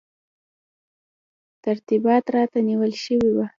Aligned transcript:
ترتیبات 1.63 2.25
راته 2.35 2.59
نیول 2.67 2.93
شوي 3.03 3.29
وو. 3.33 3.45